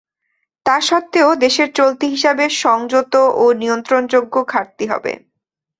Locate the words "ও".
3.35-3.45